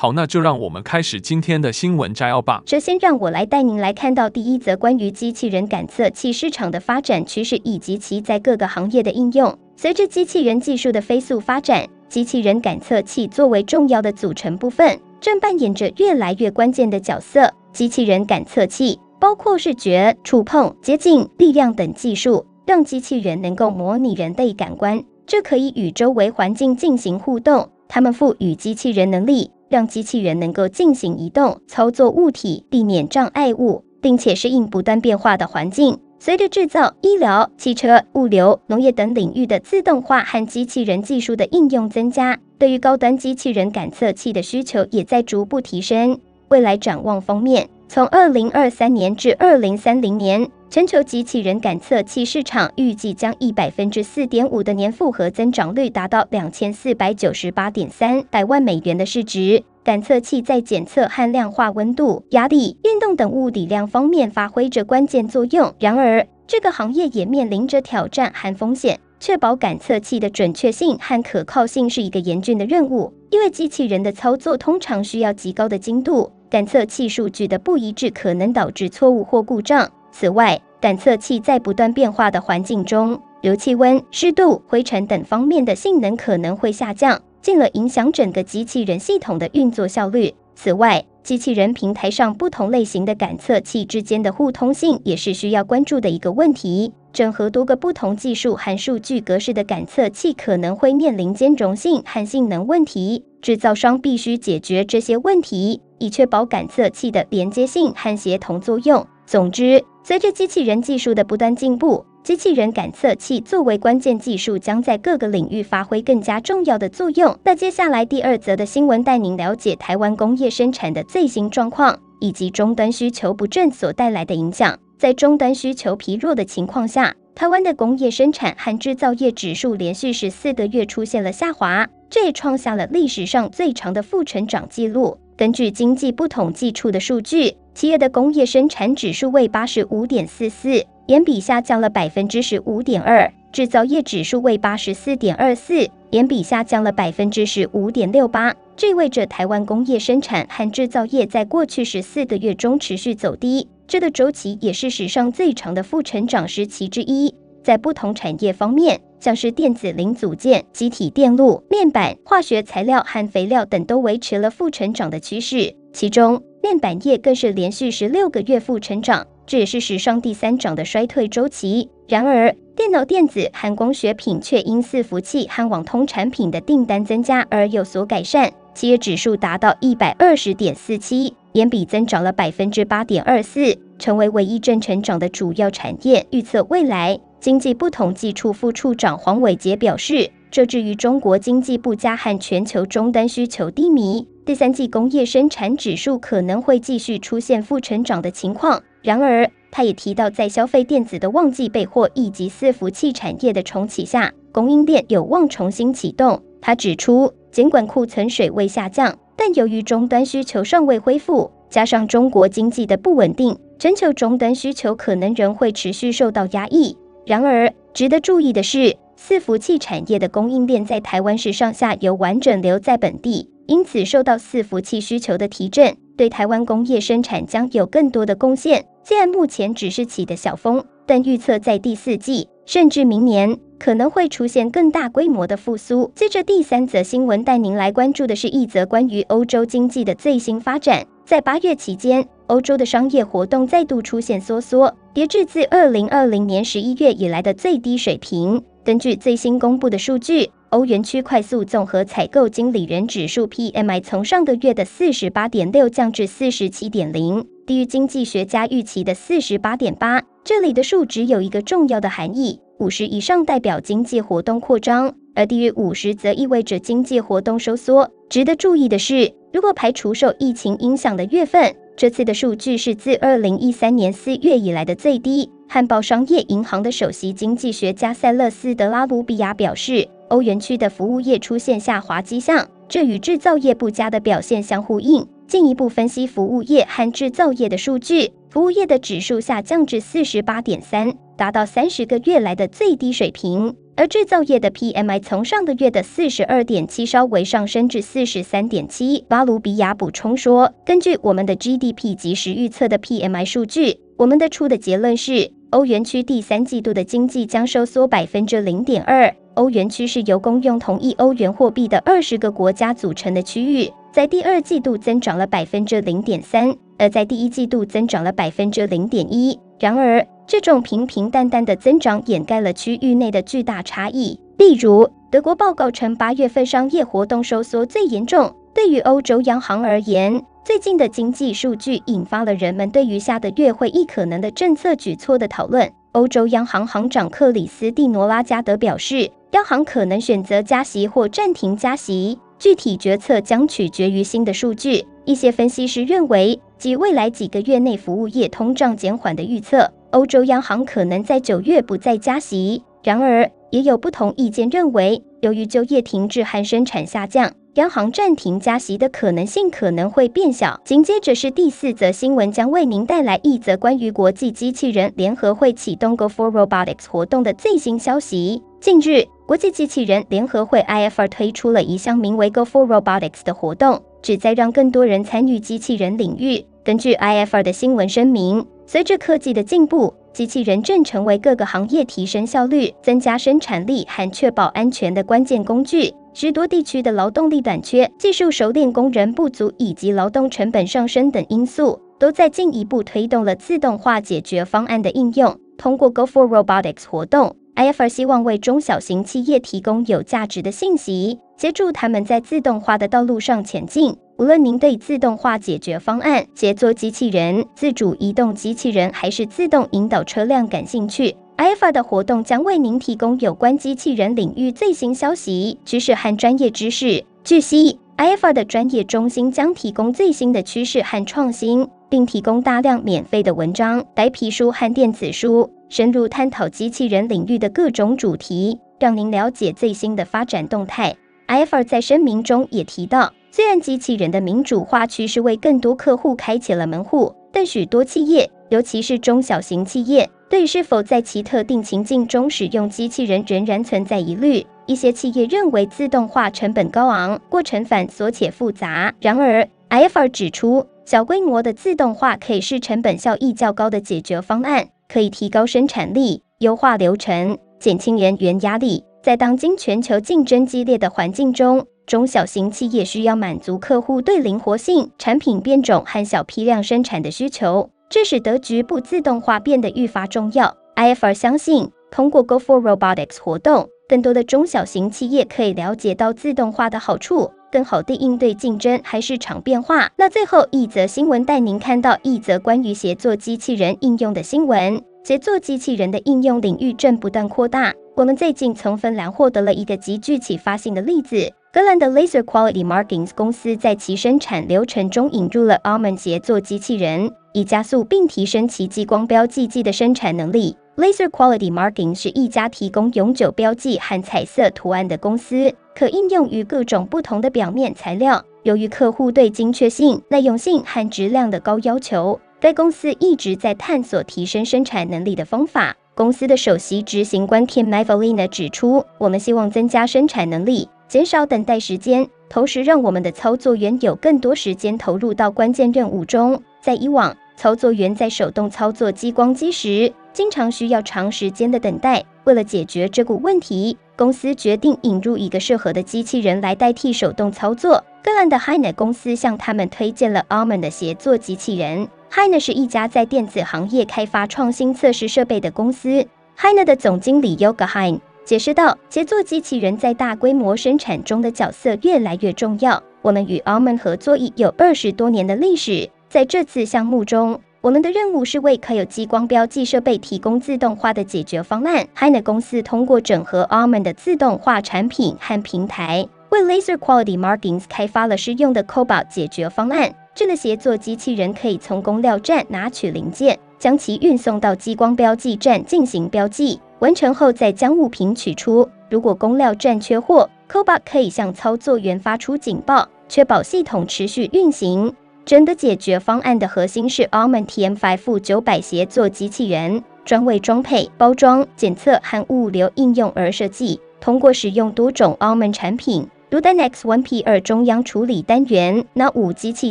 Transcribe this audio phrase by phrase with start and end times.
[0.00, 2.62] 好，那就让我们开始今天的新闻摘要吧。
[2.66, 9.52] 首先，让我来带您来看到第一则关于机器人感测器市场的发展趋势以及其在各个行业的应用。
[9.74, 14.96] 随着机器人技术的飞速发展，机器人感测器作为重要的组成部分。
[15.20, 17.52] 正扮演着越来越关键的角色。
[17.72, 27.68] 机器人感测器包括视觉、触碰、接近、力量等技术，让机器人能够模拟人类感官，这可以与周围环境进行互动。
[27.88, 35.98] 它们赋予机器人能力，让机器人能够进行移动、操作物体、避免障碍物，并且适应不断变化的环境。
[36.20, 46.18] 随着制造、医疗、汽车、物流、农业等领域的自动化和机器人技术的应用增加，对于高端机器人感测器的需求也在逐步提升。
[46.48, 59.64] 未来展望方面，从二零二三年至二零三零年，全球机器人感测器市场预计将以百分之四点五的年复合增长率达到两千四百九十八点三百万美元的市值。
[59.82, 65.72] 感测器在检测和量化温度、压力、运动等物理量方面发挥着关键作用。
[65.78, 69.00] 然而，这个行业也面临着挑战和风险。
[69.18, 79.90] 确保感测器的准确性和可靠性是一个严峻的任务，因为机器人的操作通常需要极高的精度，感测器数据的不一致可能导致错误或故障。
[80.10, 87.20] 此外，感测器在不断变化的环境中，如气温、湿度、灰尘等方面的性能可能会下降。
[87.40, 90.34] 进而影响整个机器人系统的运作效率。
[90.56, 96.92] 此外，机器人平台上不同类型的感测器之间的互通性也是需要关注的一个问题。
[97.12, 103.24] 整合多个不同技术和数据格式的感测器可能会面临兼容性和性能问题。
[103.40, 109.06] 制造商必须解决这些问题，以确保感测器的连接性和协同作用。
[109.28, 117.38] 总之，随着机器人技术的不断进步，机器人感测器作为关键技术，将在各个领域发挥更加重要的作用。
[117.44, 124.78] 那接下来第二则的新闻带您了解台湾工业生产的最新状况，以及终端需求不振所带来的影响。
[124.96, 135.18] 在终端需求疲弱的情况下，台湾的工业生产和制造业指数连续十四个月出现了下滑，这也创下了历史上最长的负成长记录。
[135.38, 140.84] 根据经济部统计处的数据，企业的工业生产指数为八十五点四四。
[141.06, 148.52] 年比下降了百分之十五点二，制造业指数为八十四点二四，年比下降了百分之十五点六八。
[148.76, 157.32] 这意味着台湾工业生产和制造业在过去十四个月中持续走低，这个周期也是史上最长的负成长时期之一。
[157.62, 169.26] 在不同产业方面，像是电子零组件、积体电路、面板、化学材料和肥料等都维持了负成长的趋势，其中面板业更是连续十六个月负成长。
[169.46, 171.88] 这也是史上第三长的衰退周期。
[172.06, 178.52] 然而，电脑电子和光学品却因伺服器和网通产品的订单增加而有所改善。
[178.74, 186.26] 企业指数达到一百二十点四七，年比增长了百分之八点二四，成为唯一正成长的主要产业。
[186.30, 198.82] 预测未来，经济部统计处副处长黄伟杰表示，这至于中国经济不佳和全球终端需求低迷，第三季工业生产指数可能会继续出现负成长的情况。
[199.02, 206.42] 然而，他也提到，在消费电子的旺季备货以及伺服器产业的重启下，供应链有望重新启动。
[206.60, 216.96] 他指出，尽管库存水位下降，但由于终端需求尚未恢复，加上中国经济的不稳定，全球终端需求可能仍会持续受到压抑。
[217.28, 225.94] 然而，值得注意的是，伺服器产业的供应链在台湾是上下游完整留在本地，因此受到伺服器需求的提振。
[226.16, 228.82] 对台湾工业生产将有更多的贡献。
[229.04, 236.10] 虽然目前只是起的小风，但预测在第四季甚至明年可能会出现更大规模的复苏。
[236.14, 241.04] 接着第三则新闻带您来关注的是一则关于欧洲经济的最新发展。
[241.26, 248.62] 在八月期间，欧洲的商业活动再度出现缩缩，跌至自二零二零年十一月以来的最低水平。
[248.82, 260.22] 根据最新公布的数据，欧元区快速综合采购经理人指数 PMI 从上个月的四十八点六降至四十七点零，低于经济学家预期的四十八点八。
[260.42, 268.10] 这里的数值有一个重要的含义：五十以上代表经济活动扩张，而低于五十则意味着经济活动收缩。
[268.30, 275.50] 值得注意的是，如果排除受疫情影响的月份，这次的数据是自二零一三年四月以来的最低。
[275.68, 285.26] 汉堡商业银行的首席经济学家塞勒斯·德拉卢比亚表示，欧元区的服务业出现下滑迹象，这与制造业不佳的表现相呼应。
[285.48, 293.74] 进一步分析服务业和制造业的数据，服务业的指数下降至四十八点三，达到三十个月来的最低水平。
[293.98, 299.24] 而制造业的 PMI 从上个月的四十二点七稍微上升至四十三点七。
[299.26, 305.50] 巴鲁比亚补充说，根据我们的 GDP 即时预测的 PMI 数据，我们得出的结论是。
[305.70, 309.34] 欧元区第三季度的经济将收缩百分之零点二。
[309.54, 319.58] 欧元区是由公用同一欧元货币的二十个国家组成的区域，在第二季度增长了百分之零点三，而在第一季度增长了百分之零点一。
[319.78, 324.40] 然而，这种平平淡淡的增长掩盖了区域内的巨大差异。
[324.56, 328.50] 例如，德国报告称，八月份商业活动收缩最严重。
[328.72, 335.92] 对于欧洲央行而言，最近的经济数据引发了人们对于下个月会议可能的政策举措的讨论。
[336.12, 345.04] 欧洲央行行长克里斯蒂诺拉加德表示，央行可能选择加息或暂停加息，具体决策将取决于新的数据。
[345.26, 352.82] 一些分析师认为，即未来几个月内服务业通胀减缓的预测，欧洲央行可能在九月不再加息。
[353.02, 357.52] 然而，也有不同意见认为，由于就业停滞和生产下降。
[357.74, 360.80] 央行暂停加息的可能性可能会变小。
[360.84, 368.60] 紧接着是第四则新闻，将为您带来一则关于国际机器人联合会启动 Go for Robotics 活动的最新消息。
[368.80, 376.64] 近日，国际机器人联合会 IFR 推出了一项名为 Go for Robotics 的活动，旨在让更多人参与机器人领域。
[376.82, 386.10] 根据 IFR 的新闻声明，随着科技的进步，机器人正成为各个行业提升效率、增加生产力和确保安全的关键工具。
[386.32, 395.54] 许多地区的劳动力短缺、技术熟练工人不足以及劳动成本上升等因素，都在进一步推动了自动化解决方案的应用。
[395.76, 404.16] 通过 Go for Robotics 活动，IFR 希望为中小型企业提供有价值的信息，协助他们在自动化的道路上前进。
[404.38, 411.34] 无论您对自动化解决方案、协作机器人、自主移动机器人，还是自动引导车辆感兴趣。
[411.56, 417.24] ，IFA 的活动将为您提供有关机器人领域最新消息、趋势和专业知识。
[417.42, 431.16] 据悉，IFA 的专业中心将提供最新的趋势和创新，并提供大量免费的文章、白皮书和电子书，深入探讨机器人领域的各种主题，让您了解最新的发展动态。
[431.48, 444.64] IFR 在声明中也提到，虽然机器人的民主化趋势为更多客户开启了门户，但许多企业，尤其是中小型企业，对是否在其特定情境中使用机器人仍然存在疑虑。
[444.84, 449.14] 一些企业认为自动化成本高昂、过程繁琐且复杂。
[449.20, 459.04] 然而，IFR 指出，小规模的自动化可以是成本效益较高的解决方案，可以提高生产力、优化流程、减轻人员压力。
[459.28, 467.90] 在当今全球竞争激烈的环境中，中小型企业需要满足客户对灵活性、产品变种和小批量生产的需求。
[468.08, 470.74] 这使得局部自动化变得愈发重要。
[470.96, 480.10] IFR 相信，通过 Go for Robotics 活动，更多的中小型企业可以了解到自动化的好处，更好地应对竞争和市场变化。
[480.16, 485.02] 那最后一则新闻带您看到一则关于协作机器人应用的新闻。
[485.24, 487.92] 协作机器人的应用领域正不断扩大。
[488.16, 491.52] 我们最近从芬兰获得了一个极具启发性的例子。
[491.70, 500.76] 格兰的 Laser Quality Markings 公司在其生产流程中引入了 Almond 协作机器人，以加速并提升其激光标记剂的生产能力。
[500.96, 508.42] Laser Quality Markings 是一家提供永久标记和彩色图案的公司，可应用于各种不同的表面材料。
[508.64, 515.96] 由于客户对精确性、耐用性和质量的高要求，该公司一直在探索提升生产能力的方法。
[516.16, 526.60] 公司的首席执行官 Kim m a v e l i n a 指出：“我们希望增加生产能力。”减少等待时间，同时让我们的操作员有更多时间投入到关键任务中。
[526.80, 532.24] 在以往，操作员在手动操作激光机时，经常需要长时间的等待。
[532.44, 538.04] 为了解决这个问题，公司决定引入一个适合的机器人来代替手动操作。
[538.22, 542.06] 荷兰的 Heine 公司向他们推荐了 Almond 的协作机器人。
[542.30, 546.24] Heine 是一家在电子行业开发创新测试设备的公司。
[546.56, 553.02] Heine 的总经理 Yoga Hein 解释道：“协作机器人在大规模生产中的角色越来越重要。
[553.22, 556.08] 我们与 Almond 合作已有二十多年的历史。
[556.28, 562.06] 在这次项目中，我们的任务是为可有激光标记设备提供自动化的解决方案。
[562.14, 570.14] Heine 公司通过整合 Almond 的自动化产品和平台，为 Laser Quality Markings 开发了实用的 Cobot 解决方案。
[570.34, 578.86] 这个协作机器人可以从工料站拿取零件，将其运送到激光标记站进行标记，完成后再将物品取出。
[579.08, 585.14] 如果工料站缺货，Cobot 可以向操作员发出警报，确保系统持续运行。
[585.48, 593.98] 整个解决方案的核心是 Allman TM5-900 协作机器人，专为装配、包装、检测和物流应用而设计。
[594.20, 599.90] 通过使用多种 Allman 产品，如 X1P2 中央处理单元、NOT5 机器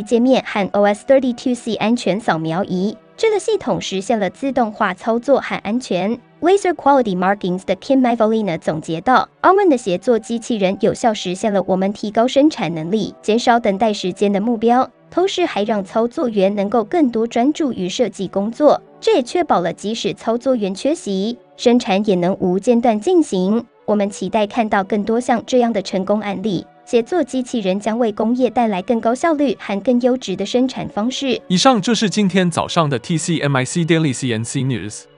[0.00, 6.16] 界面和 OS32C 安全扫描仪，这个系统实现了自动化操作和安全。
[6.40, 18.80] Laser Quality Markings 的 Kim Mavelina 总结道：“Almon 的协作机器人有效实现了我们提高生产能力、减少等待时间的目标，同时还让操作员能够更多专注于设计工作。
[19.00, 23.66] 这也确保了即使操作员缺席，生产也能无间断进行。
[23.84, 26.64] 我们期待看到更多像这样的成功案例。
[26.84, 31.38] 协作机器人将为工业带来更高效率和更优质的生产方式。
[31.48, 35.17] 以上就是今天早上的 TCMIC Daily CNC News。